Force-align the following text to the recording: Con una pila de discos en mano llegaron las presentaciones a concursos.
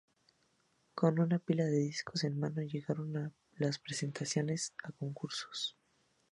Con 0.95 1.19
una 1.19 1.37
pila 1.37 1.63
de 1.65 1.77
discos 1.77 2.23
en 2.23 2.39
mano 2.39 2.63
llegaron 2.63 3.35
las 3.53 3.77
presentaciones 3.77 4.73
a 4.83 4.91
concursos. 4.93 5.77